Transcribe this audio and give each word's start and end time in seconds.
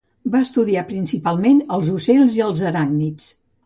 Va 0.35 0.39
estudiar 0.45 0.85
principalment 0.93 1.63
els 1.79 1.95
ocells 2.01 2.43
i 2.43 2.47
els 2.51 2.69
aràcnids. 2.75 3.35